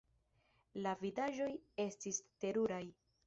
La 0.85 0.93
vidaĵoj 1.03 1.49
estis 1.85 2.19
teruraj. 2.45 2.83